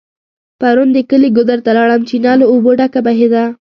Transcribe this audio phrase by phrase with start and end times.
[0.59, 3.43] پرون د کلي ګودر ته لاړم .چينه له اوبو ډکه بهيده